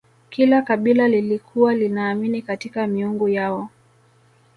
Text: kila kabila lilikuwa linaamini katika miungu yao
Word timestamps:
kila 0.29 0.61
kabila 0.61 1.07
lilikuwa 1.07 1.73
linaamini 1.75 2.41
katika 2.41 2.87
miungu 2.87 3.29
yao 3.29 3.69